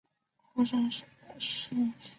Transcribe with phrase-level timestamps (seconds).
[0.55, 1.05] 后翅扇
[1.39, 1.93] 形。